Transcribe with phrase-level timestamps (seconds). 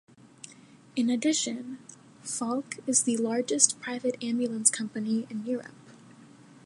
[0.95, 1.77] In addition,
[2.23, 5.91] Falck is the largest private ambulance company in Europe.